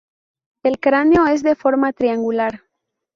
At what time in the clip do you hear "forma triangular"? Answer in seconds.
1.53-2.63